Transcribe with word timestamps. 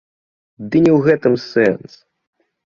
Ды 0.69 0.81
не 0.85 0.91
ў 0.97 1.05
гэтым 1.09 1.33
сэнс! 1.51 1.91